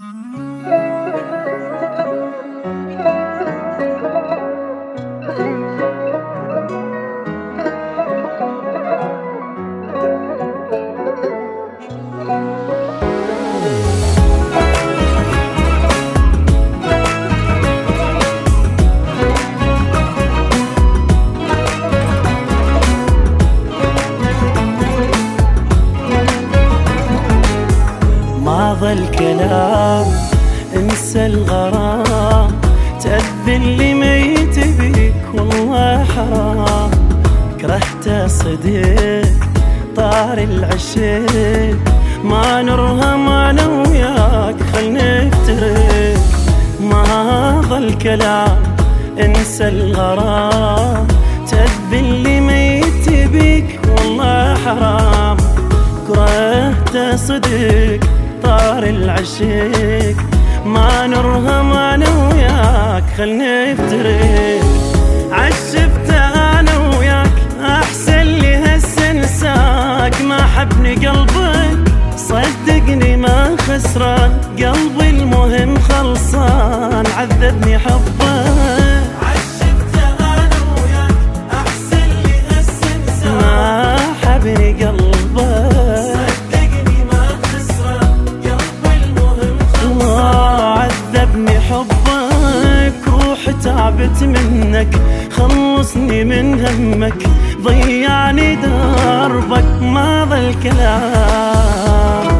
ظل 0.00 0.49
الغرام 31.26 32.50
تأذي 33.02 33.56
اللي 33.56 33.94
ميت 33.94 34.58
بيك 34.58 35.14
والله 35.34 36.04
حرام. 36.04 36.90
كرهت 37.60 38.30
صديق 38.30 39.32
طار 39.96 40.38
العشيق 40.38 41.78
ما 42.24 42.62
نرهم 42.62 43.28
أنا 43.28 43.66
وياك 43.66 44.56
خل 44.72 44.92
نفترق 44.92 46.20
ما 46.80 47.04
ظل 47.68 47.98
كلام 47.98 48.58
انسى 49.24 49.68
الغرام. 49.68 51.06
تأذي 51.50 52.00
اللي 52.00 52.40
ميت 52.40 53.08
بيك 53.32 53.80
والله 53.88 54.54
حرام. 54.54 55.36
كرهت 56.08 57.18
صديق 57.18 58.00
طار 58.42 58.82
العشيق. 58.82 60.16
ما 60.64 61.06
نرهم 61.06 61.72
أنا 61.72 62.08
وياك 62.08 63.04
خل 63.18 63.38
نفترق 63.38 64.64
عشفت 65.32 66.10
أنا 66.10 66.98
وياك 66.98 67.32
أحسن 67.62 68.22
لي 68.22 68.54
هسه 68.56 69.10
انساك 69.10 70.20
ما 70.20 70.46
حبني 70.46 70.94
قلبك 71.06 71.92
صدقني 72.16 73.16
ما 73.16 73.56
خسران. 73.56 74.40
قلبي 74.58 75.10
المهم 75.10 75.78
خلصان 75.78 77.04
عذبني 77.18 77.78
حبك. 77.78 78.19
منك 94.22 95.00
خلصني 95.30 96.24
من 96.24 96.60
همك 96.66 97.26
ضيعني 97.62 98.56
دربك 98.56 99.82
ما 99.82 100.24
ظل 100.24 100.54
كلام 100.62 102.39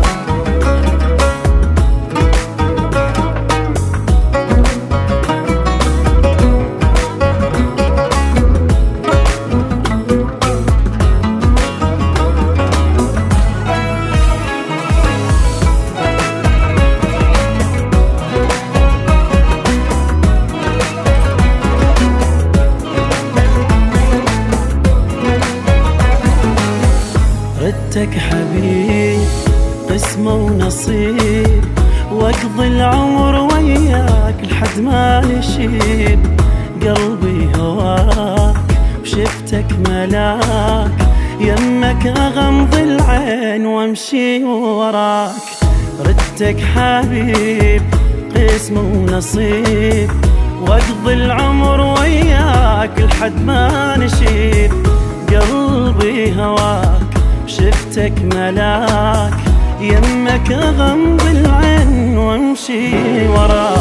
ردتك 27.90 28.18
حبيب 28.18 29.20
قسمة 29.90 30.34
ونصيب. 30.34 31.64
واقضي 32.12 32.66
العمر 32.66 33.34
وياك 33.34 34.34
لحد 34.42 34.80
ما 34.80 35.20
نشيب. 35.20 36.20
قلبي 36.82 37.48
هواك 37.56 38.56
وشفتك 39.02 39.66
ملاك. 39.88 40.98
يمك 41.40 42.06
أغمض 42.06 42.74
العين 42.74 43.66
وأمشي 43.66 44.44
وراك. 44.44 45.32
ردتك 46.00 46.56
حبيب 46.74 47.82
قسمة 48.36 48.80
ونصيب. 48.80 50.10
واقضي 50.60 51.14
العمر 51.14 51.80
وياك 51.80 53.00
لحد 53.00 53.44
ما 53.44 53.96
نشيب. 53.98 54.72
قلبي 55.28 56.42
هواك. 56.42 56.89
شفتك 57.90 58.34
ملاك. 58.34 59.32
يمك 59.80 60.52
اغمض 60.52 61.22
العين 61.26 62.18
وامشي 62.18 63.28
وراك. 63.28 63.80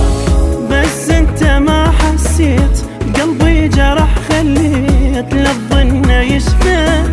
بس 0.71 1.09
انت 1.09 1.43
ما 1.43 1.91
حسيت. 1.91 2.85
قلبي 3.15 3.67
جرح 3.67 4.09
خليت 4.29 5.33
للظن 5.33 6.09
يشفى. 6.09 7.03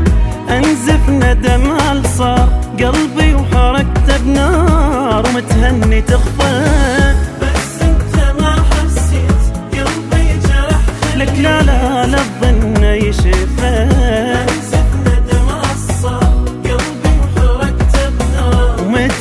انزف 0.50 1.08
ندم 1.08 1.78
صار 2.18 2.48
قلبي 2.80 3.34
وحركته 3.34 4.16
بنار 4.18 5.26
ومتهني 5.28 6.00
تخفى. 6.00 7.14
بس 7.42 7.82
انت 7.82 8.40
ما 8.40 8.56
حسيت. 8.70 9.42
قلبي 9.72 10.26
جرح 10.48 11.16
لك 11.16 11.32
لا 11.38 11.62
لا 11.62 12.06
للظن 12.06 12.84
يشفى. 12.84 14.55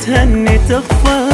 تهني 0.06 0.58
تخفى 0.58 1.30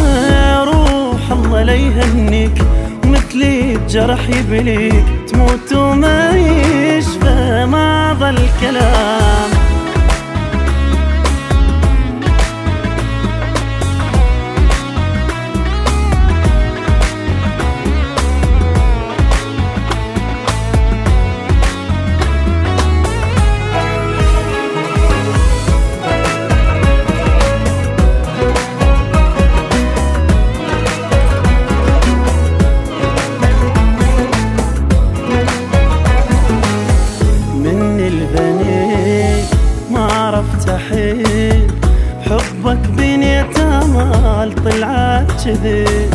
روح 0.66 1.31
الله 1.33 1.62
لا 1.62 1.75
يهنيك. 1.75 2.62
مثلي 3.05 3.78
جرح 3.88 4.28
يبليك. 4.28 5.05
تموت 5.28 5.72
وما 5.72 6.31
يشفى 6.37 7.66
ما 7.69 8.16
ظل 8.21 8.38
كلام. 8.61 9.31
طلعت 44.72 45.33
كذب 45.44 46.10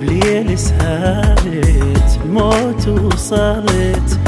بليل 0.00 0.58
سهرت 0.58 2.18
موت 2.32 2.88
وصلت. 2.88 4.18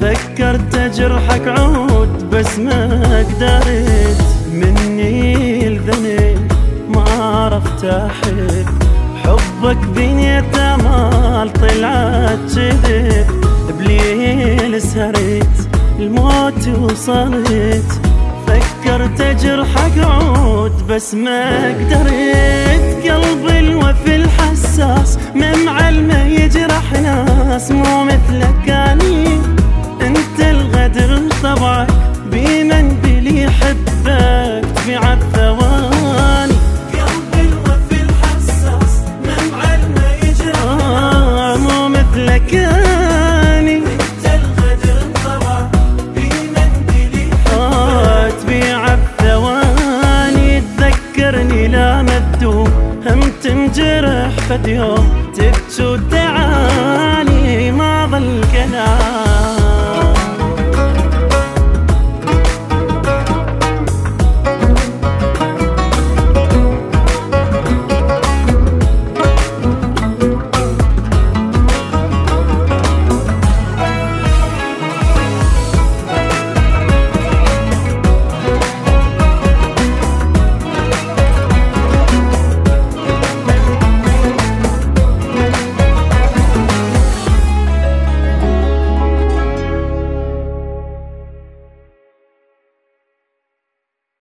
فكرت 0.00 0.74
أجرحك 0.74 1.48
عود 1.48 2.30
بس 2.30 2.58
ما 2.58 3.00
قدرت. 3.18 4.24
مني 4.52 5.68
الذنب 5.68 6.52
ما 6.88 7.02
عرفت 7.02 7.84
أحب. 7.84 8.66
حبك 9.24 9.76
بنيت 9.96 10.58
امال 10.58 11.52
طلعت 11.52 12.54
كذب 12.54 13.26
بليل 13.78 14.82
سهرت 14.82 15.68
الموت 15.98 16.68
وصلت. 16.68 18.00
فكرت 18.46 19.20
أجرحك 19.20 19.98
عود 19.98 20.23
بس 20.88 21.14
ما 21.14 21.68
قدرت 21.68 23.08
قلب 23.08 23.48
الوفي 23.48 24.16
الحساس. 24.16 25.18
من 25.34 25.64
معلمه 25.66 26.26
يجرح 26.26 26.92
ناس 26.92 27.70
مو 27.70 28.04
مثلك. 28.04 28.68
أني 28.68 29.40
أنت 30.00 30.40
الغدر 30.40 31.22
طبعك 31.42 31.93
هم 53.06 53.20
تنجرح 53.42 54.30
فد 54.48 54.68
يوم. 54.68 55.32
تبكي 55.34 55.82
ما 57.70 58.06
ظل 58.06 58.40
كلام. 58.52 59.33